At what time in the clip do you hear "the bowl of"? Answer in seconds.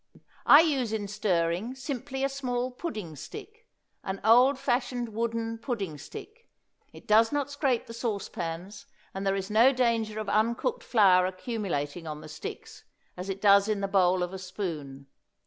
13.81-14.33